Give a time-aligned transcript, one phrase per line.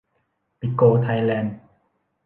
[0.59, 1.55] ปิโก ไทยแลนด์